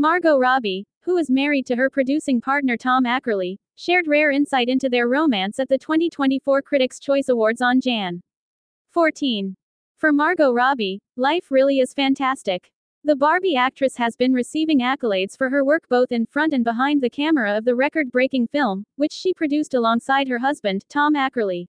[0.00, 4.88] Margot Robbie, who is married to her producing partner Tom Ackerley, shared rare insight into
[4.88, 8.20] their romance at the 2024 Critics' Choice Awards on Jan.
[8.92, 9.56] 14.
[9.96, 12.70] For Margot Robbie, life really is fantastic.
[13.02, 17.02] The Barbie actress has been receiving accolades for her work both in front and behind
[17.02, 21.66] the camera of the record breaking film, which she produced alongside her husband, Tom Ackerley.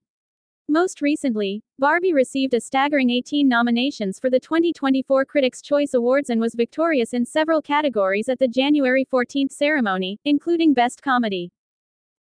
[0.72, 6.40] Most recently, Barbie received a staggering 18 nominations for the 2024 Critics' Choice Awards and
[6.40, 11.50] was victorious in several categories at the January 14 ceremony, including Best Comedy.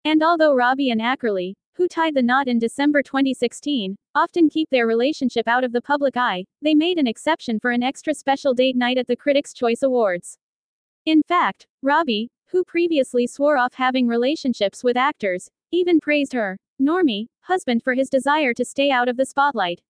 [0.05, 4.87] And although Robbie and Ackerley, who tied the knot in December 2016, often keep their
[4.87, 8.77] relationship out of the public eye, they made an exception for an extra special date
[8.77, 10.37] night at the Critics' Choice Awards.
[11.05, 17.27] In fact, Robbie, who previously swore off having relationships with actors, even praised her, Normie,
[17.41, 19.81] husband for his desire to stay out of the spotlight.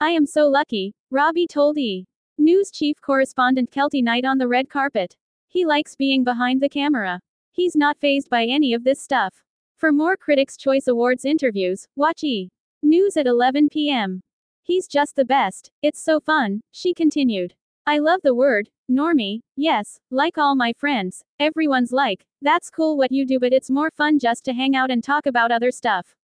[0.00, 2.06] I am so lucky, Robbie told E!
[2.38, 5.16] News chief correspondent Keltie Knight on the red carpet.
[5.46, 7.20] He likes being behind the camera.
[7.52, 9.42] He's not phased by any of this stuff.
[9.76, 12.50] For more Critics' Choice Awards interviews, watch E!
[12.82, 14.20] News at 11 p.m.
[14.62, 17.54] He's just the best, it's so fun, she continued.
[17.88, 23.10] I love the word, normie, yes, like all my friends, everyone's like, that's cool what
[23.10, 26.14] you do, but it's more fun just to hang out and talk about other stuff.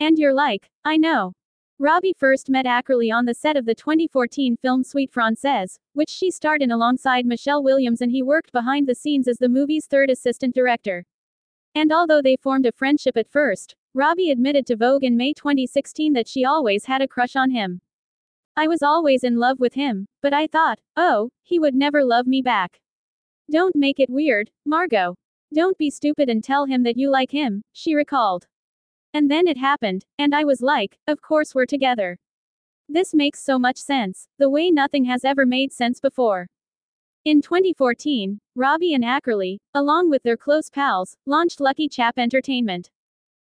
[0.00, 1.34] And you're like, I know.
[1.78, 6.30] Robbie first met Ackerley on the set of the 2014 film Suite Francaise, which she
[6.30, 10.08] starred in alongside Michelle Williams, and he worked behind the scenes as the movie's third
[10.08, 11.04] assistant director.
[11.74, 16.14] And although they formed a friendship at first, Robbie admitted to Vogue in May 2016
[16.14, 17.82] that she always had a crush on him.
[18.56, 22.26] I was always in love with him, but I thought, oh, he would never love
[22.26, 22.78] me back.
[23.50, 25.16] Don't make it weird, Margot.
[25.52, 28.46] Don't be stupid and tell him that you like him, she recalled.
[29.12, 32.18] And then it happened, and I was like, of course we're together.
[32.88, 36.46] This makes so much sense, the way nothing has ever made sense before.
[37.24, 42.90] In 2014, Robbie and Ackerley, along with their close pals, launched Lucky Chap Entertainment.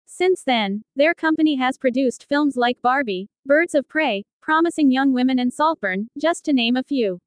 [0.06, 5.40] Since then, their company has produced films like Barbie, Birds of Prey, Promising Young Women,
[5.40, 7.18] and Saltburn, just to name a few.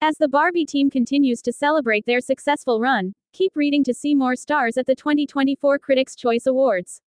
[0.00, 4.34] As the Barbie team continues to celebrate their successful run, keep reading to see more
[4.34, 7.02] stars at the 2024 Critics' Choice Awards.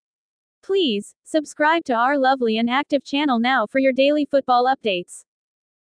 [0.61, 5.23] Please, subscribe to our lovely and active channel now for your daily football updates.